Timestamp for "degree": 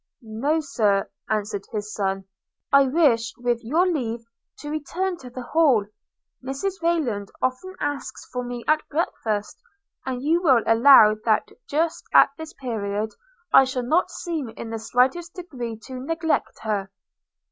15.35-15.77